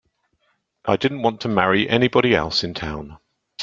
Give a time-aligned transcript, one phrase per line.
[0.83, 3.19] I didn't want to marry anybody else in town.